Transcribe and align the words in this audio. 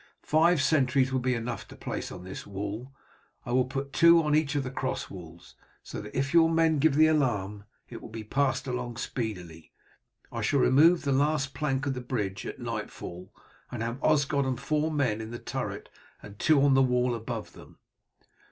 Five 0.23 0.63
sentries 0.63 1.13
will 1.13 1.19
be 1.19 1.35
enough 1.35 1.67
to 1.67 1.75
place 1.75 2.11
on 2.11 2.23
this 2.23 2.47
wall. 2.47 2.91
I 3.45 3.51
will 3.51 3.65
put 3.65 3.93
two 3.93 4.23
on 4.23 4.33
each 4.33 4.55
of 4.55 4.63
the 4.63 4.71
cross 4.71 5.11
walls, 5.11 5.53
so 5.83 6.01
that 6.01 6.17
if 6.17 6.33
your 6.33 6.49
men 6.49 6.79
give 6.79 6.95
the 6.95 7.05
alarm 7.05 7.65
it 7.87 8.01
will 8.01 8.09
be 8.09 8.23
passed 8.23 8.65
along 8.65 8.97
speedily. 8.97 9.71
I 10.31 10.41
shall 10.41 10.59
remove 10.59 11.03
the 11.03 11.11
last 11.11 11.53
plank 11.53 11.85
of 11.85 11.93
the 11.93 12.01
bridge 12.01 12.47
at 12.47 12.57
nightfall, 12.57 13.31
and 13.71 13.83
have 13.83 14.01
Osgod 14.03 14.43
and 14.43 14.59
four 14.59 14.89
men 14.91 15.21
in 15.21 15.29
the 15.29 15.37
turret 15.37 15.87
and 16.23 16.39
two 16.39 16.63
on 16.63 16.73
the 16.73 16.81
wall 16.81 17.13
above 17.13 17.53
them. 17.53 17.77